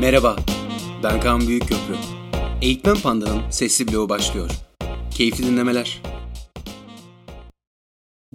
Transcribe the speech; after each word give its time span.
Merhaba, 0.00 0.36
ben 1.02 1.20
Kaan 1.20 1.40
Büyükköprü. 1.40 1.96
Eğitmen 2.62 2.96
Panda'nın 2.96 3.50
sesli 3.50 3.92
bloğu 3.92 4.08
başlıyor. 4.08 4.50
Keyifli 5.10 5.46
dinlemeler. 5.46 6.02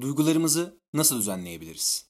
Duygularımızı 0.01 0.79
nasıl 0.93 1.17
düzenleyebiliriz? 1.17 2.09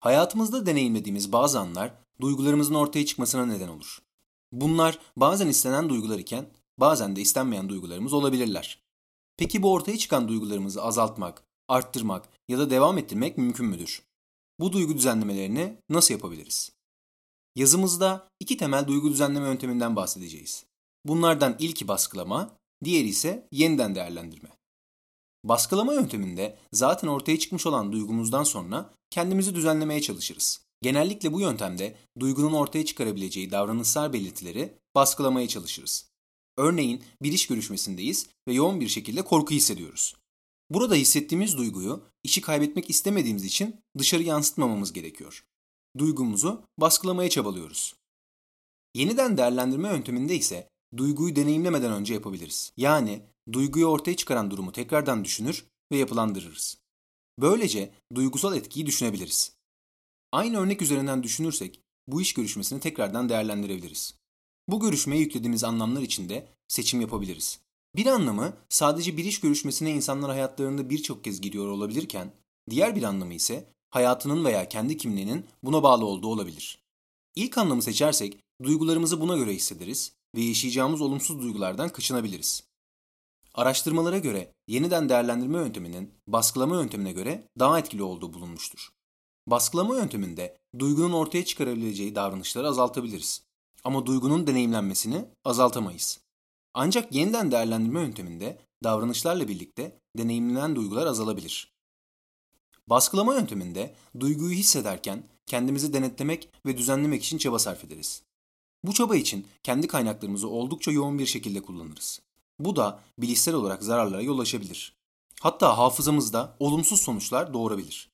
Hayatımızda 0.00 0.66
deneyimlediğimiz 0.66 1.32
bazı 1.32 1.60
anlar 1.60 1.94
duygularımızın 2.20 2.74
ortaya 2.74 3.06
çıkmasına 3.06 3.46
neden 3.46 3.68
olur. 3.68 3.98
Bunlar 4.52 4.98
bazen 5.16 5.48
istenen 5.48 5.88
duygular 5.88 6.18
iken 6.18 6.46
bazen 6.80 7.16
de 7.16 7.20
istenmeyen 7.20 7.68
duygularımız 7.68 8.12
olabilirler. 8.12 8.82
Peki 9.36 9.62
bu 9.62 9.72
ortaya 9.72 9.98
çıkan 9.98 10.28
duygularımızı 10.28 10.82
azaltmak, 10.82 11.42
arttırmak 11.68 12.28
ya 12.48 12.58
da 12.58 12.70
devam 12.70 12.98
ettirmek 12.98 13.38
mümkün 13.38 13.66
müdür? 13.66 14.02
Bu 14.60 14.72
duygu 14.72 14.94
düzenlemelerini 14.94 15.76
nasıl 15.88 16.14
yapabiliriz? 16.14 16.77
Yazımızda 17.58 18.28
iki 18.40 18.56
temel 18.56 18.86
duygu 18.86 19.10
düzenleme 19.10 19.46
yönteminden 19.46 19.96
bahsedeceğiz. 19.96 20.64
Bunlardan 21.04 21.56
ilki 21.58 21.88
baskılama, 21.88 22.56
diğeri 22.84 23.08
ise 23.08 23.48
yeniden 23.52 23.94
değerlendirme. 23.94 24.48
Baskılama 25.44 25.94
yönteminde 25.94 26.58
zaten 26.72 27.08
ortaya 27.08 27.38
çıkmış 27.38 27.66
olan 27.66 27.92
duygumuzdan 27.92 28.44
sonra 28.44 28.90
kendimizi 29.10 29.54
düzenlemeye 29.54 30.00
çalışırız. 30.00 30.60
Genellikle 30.82 31.32
bu 31.32 31.40
yöntemde 31.40 31.96
duygunun 32.20 32.52
ortaya 32.52 32.84
çıkarabileceği 32.84 33.50
davranışsal 33.50 34.12
belirtileri 34.12 34.74
baskılamaya 34.94 35.48
çalışırız. 35.48 36.10
Örneğin 36.58 37.02
bir 37.22 37.32
iş 37.32 37.46
görüşmesindeyiz 37.46 38.26
ve 38.48 38.52
yoğun 38.52 38.80
bir 38.80 38.88
şekilde 38.88 39.22
korku 39.22 39.54
hissediyoruz. 39.54 40.16
Burada 40.70 40.94
hissettiğimiz 40.94 41.56
duyguyu 41.56 42.02
işi 42.24 42.40
kaybetmek 42.40 42.90
istemediğimiz 42.90 43.44
için 43.44 43.76
dışarı 43.98 44.22
yansıtmamamız 44.22 44.92
gerekiyor 44.92 45.44
duygumuzu 45.98 46.62
baskılamaya 46.78 47.30
çabalıyoruz. 47.30 47.94
Yeniden 48.94 49.36
değerlendirme 49.36 49.88
yönteminde 49.88 50.36
ise 50.36 50.68
duyguyu 50.96 51.36
deneyimlemeden 51.36 51.92
önce 51.92 52.14
yapabiliriz. 52.14 52.72
Yani 52.76 53.22
duyguyu 53.52 53.86
ortaya 53.86 54.16
çıkaran 54.16 54.50
durumu 54.50 54.72
tekrardan 54.72 55.24
düşünür 55.24 55.64
ve 55.92 55.96
yapılandırırız. 55.96 56.78
Böylece 57.38 57.94
duygusal 58.14 58.56
etkiyi 58.56 58.86
düşünebiliriz. 58.86 59.52
Aynı 60.32 60.58
örnek 60.58 60.82
üzerinden 60.82 61.22
düşünürsek 61.22 61.80
bu 62.08 62.20
iş 62.20 62.34
görüşmesini 62.34 62.80
tekrardan 62.80 63.28
değerlendirebiliriz. 63.28 64.14
Bu 64.68 64.80
görüşmeye 64.80 65.18
yüklediğimiz 65.20 65.64
anlamlar 65.64 66.02
içinde 66.02 66.48
seçim 66.68 67.00
yapabiliriz. 67.00 67.60
Bir 67.96 68.06
anlamı 68.06 68.56
sadece 68.68 69.16
bir 69.16 69.24
iş 69.24 69.40
görüşmesine 69.40 69.90
insanlar 69.90 70.30
hayatlarında 70.30 70.90
birçok 70.90 71.24
kez 71.24 71.40
gidiyor 71.40 71.68
olabilirken, 71.68 72.32
diğer 72.70 72.96
bir 72.96 73.02
anlamı 73.02 73.34
ise 73.34 73.72
hayatının 73.90 74.44
veya 74.44 74.68
kendi 74.68 74.96
kimliğinin 74.96 75.46
buna 75.62 75.82
bağlı 75.82 76.04
olduğu 76.04 76.28
olabilir. 76.28 76.78
İlk 77.34 77.58
anlamı 77.58 77.82
seçersek 77.82 78.38
duygularımızı 78.62 79.20
buna 79.20 79.36
göre 79.36 79.54
hissederiz 79.54 80.12
ve 80.36 80.40
yaşayacağımız 80.40 81.00
olumsuz 81.00 81.42
duygulardan 81.42 81.88
kaçınabiliriz. 81.88 82.62
Araştırmalara 83.54 84.18
göre 84.18 84.52
yeniden 84.68 85.08
değerlendirme 85.08 85.58
yönteminin 85.58 86.14
baskılama 86.26 86.76
yöntemine 86.76 87.12
göre 87.12 87.48
daha 87.58 87.78
etkili 87.78 88.02
olduğu 88.02 88.34
bulunmuştur. 88.34 88.88
Baskılama 89.46 89.96
yönteminde 89.96 90.58
duygunun 90.78 91.12
ortaya 91.12 91.44
çıkarabileceği 91.44 92.14
davranışları 92.14 92.68
azaltabiliriz. 92.68 93.42
Ama 93.84 94.06
duygunun 94.06 94.46
deneyimlenmesini 94.46 95.24
azaltamayız. 95.44 96.20
Ancak 96.74 97.14
yeniden 97.14 97.50
değerlendirme 97.50 98.00
yönteminde 98.00 98.58
davranışlarla 98.84 99.48
birlikte 99.48 99.98
deneyimlenen 100.18 100.76
duygular 100.76 101.06
azalabilir. 101.06 101.72
Baskılama 102.90 103.34
yönteminde 103.34 103.94
duyguyu 104.20 104.54
hissederken 104.54 105.24
kendimizi 105.46 105.92
denetlemek 105.92 106.48
ve 106.66 106.78
düzenlemek 106.78 107.24
için 107.24 107.38
çaba 107.38 107.58
sarf 107.58 107.84
ederiz. 107.84 108.22
Bu 108.84 108.92
çaba 108.92 109.16
için 109.16 109.46
kendi 109.62 109.86
kaynaklarımızı 109.86 110.48
oldukça 110.48 110.90
yoğun 110.90 111.18
bir 111.18 111.26
şekilde 111.26 111.62
kullanırız. 111.62 112.20
Bu 112.58 112.76
da 112.76 113.00
bilişsel 113.18 113.54
olarak 113.54 113.82
zararlara 113.82 114.22
yol 114.22 114.38
açabilir. 114.38 114.96
Hatta 115.40 115.78
hafızamızda 115.78 116.56
olumsuz 116.60 117.00
sonuçlar 117.00 117.54
doğurabilir. 117.54 118.10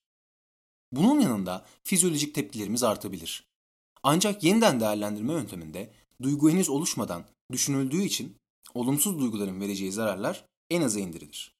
Bunun 0.93 1.21
yanında 1.21 1.67
fizyolojik 1.83 2.35
tepkilerimiz 2.35 2.83
artabilir. 2.83 3.45
Ancak 4.03 4.45
yeniden 4.45 4.81
değerlendirme 4.81 5.33
yönteminde 5.33 5.93
duygu 6.23 6.51
henüz 6.51 6.69
oluşmadan 6.69 7.25
düşünüldüğü 7.53 8.03
için 8.03 8.37
olumsuz 8.75 9.19
duyguların 9.19 9.61
vereceği 9.61 9.93
zararlar 9.93 10.45
en 10.71 10.83
aza 10.83 11.01
indirilir. 11.01 11.54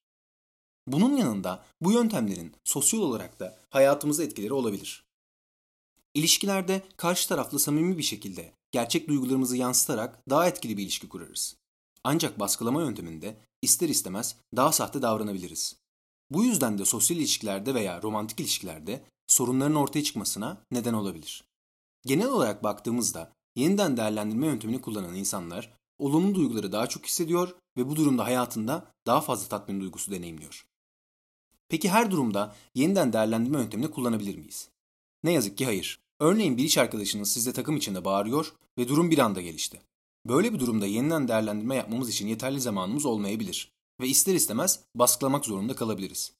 Bunun 0.87 1.17
yanında 1.17 1.65
bu 1.81 1.93
yöntemlerin 1.93 2.53
sosyal 2.65 3.01
olarak 3.01 3.41
da 3.41 3.59
hayatımıza 3.71 4.25
etkileri 4.25 4.53
olabilir. 4.53 5.05
İlişkilerde 6.15 6.83
karşı 6.97 7.29
taraflı 7.29 7.59
samimi 7.59 7.99
bir 7.99 8.03
şekilde 8.03 8.53
gerçek 8.73 9.09
duygularımızı 9.09 9.57
yansıtarak 9.57 10.31
daha 10.31 10.49
etkili 10.49 10.77
bir 10.77 10.83
ilişki 10.83 11.09
kurarız. 11.09 11.57
Ancak 12.05 12.41
baskılama 12.41 12.83
yönteminde 12.83 13.37
ister 13.63 13.89
istemez 13.89 14.37
daha 14.57 14.73
sahte 14.73 15.03
davranabiliriz. 15.03 15.77
Bu 16.31 16.45
yüzden 16.45 16.79
de 16.79 16.85
sosyal 16.85 17.19
ilişkilerde 17.19 17.75
veya 17.75 18.03
romantik 18.03 18.41
ilişkilerde 18.41 19.05
sorunların 19.27 19.75
ortaya 19.75 20.03
çıkmasına 20.03 20.63
neden 20.71 20.95
olabilir. 20.95 21.45
Genel 22.07 22.29
olarak 22.29 22.65
baktığımızda 22.65 23.33
yeniden 23.57 23.97
değerlendirme 23.97 24.47
yöntemini 24.47 24.81
kullanan 24.81 25.15
insanlar 25.15 25.73
olumlu 25.99 26.35
duyguları 26.35 26.73
daha 26.73 26.87
çok 26.87 27.07
hissediyor 27.07 27.55
ve 27.77 27.89
bu 27.89 27.97
durumda 27.97 28.25
hayatında 28.25 28.93
daha 29.07 29.21
fazla 29.21 29.49
tatmin 29.49 29.81
duygusu 29.81 30.11
deneyimliyor. 30.11 30.67
Peki 31.75 31.89
her 31.89 32.11
durumda 32.11 32.55
yeniden 32.75 33.13
değerlendirme 33.13 33.59
yöntemini 33.59 33.91
kullanabilir 33.91 34.37
miyiz? 34.37 34.69
Ne 35.25 35.33
yazık 35.33 35.59
ki 35.59 35.65
hayır. 35.65 36.01
Örneğin 36.21 36.57
bir 36.57 36.65
iş 36.65 36.79
arkadaşınız 36.79 37.33
size 37.33 37.53
takım 37.53 37.77
içinde 37.77 38.05
bağırıyor 38.05 38.53
ve 38.79 38.89
durum 38.89 39.11
bir 39.11 39.19
anda 39.19 39.41
gelişti. 39.41 39.81
Böyle 40.27 40.55
bir 40.55 40.59
durumda 40.59 40.87
yeniden 40.87 41.29
değerlendirme 41.29 41.77
yapmamız 41.77 42.09
için 42.09 42.29
yeterli 42.29 42.61
zamanımız 42.61 43.07
olmayabilir 43.07 43.73
ve 44.01 44.09
ister 44.09 44.35
istemez 44.35 44.81
baskılamak 44.95 45.45
zorunda 45.45 45.77
kalabiliriz. 45.77 46.33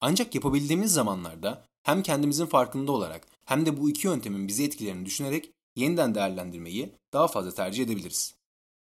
Ancak 0.00 0.34
yapabildiğimiz 0.34 0.92
zamanlarda 0.92 1.64
hem 1.82 2.02
kendimizin 2.02 2.46
farkında 2.46 2.92
olarak 2.92 3.26
hem 3.44 3.66
de 3.66 3.80
bu 3.80 3.90
iki 3.90 4.06
yöntemin 4.06 4.48
bizi 4.48 4.64
etkilerini 4.64 5.06
düşünerek 5.06 5.50
yeniden 5.76 6.14
değerlendirmeyi 6.14 6.92
daha 7.12 7.28
fazla 7.28 7.54
tercih 7.54 7.84
edebiliriz. 7.84 8.34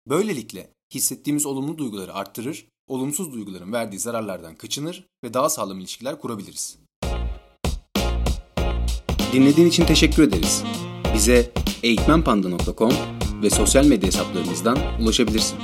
Böylelikle 0.07 0.71
hissettiğimiz 0.95 1.47
olumlu 1.47 1.79
duyguları 1.79 2.15
arttırır 2.15 2.67
olumsuz 2.89 3.33
duyguların 3.33 3.73
verdiği 3.73 3.99
zararlardan 3.99 4.55
kaçınır 4.55 5.05
ve 5.25 5.35
daha 5.35 5.49
sağlam 5.49 5.81
ilişkiler 5.81 6.21
kurabiliriz. 6.21 6.79
Dinlediğin 9.33 9.69
için 9.69 9.85
teşekkür 9.85 10.23
ederiz. 10.23 10.65
Bize 11.15 11.53
eğitmenpanda.com 11.83 12.93
ve 13.43 13.51
sosyal 13.51 13.87
medya 13.87 14.07
hesaplarımızdan 14.07 14.79
ulaşabilirsin. 15.03 15.59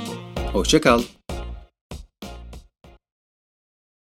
Hoşçakal. 0.53 1.01